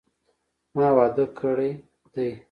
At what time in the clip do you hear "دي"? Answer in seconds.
2.13-2.29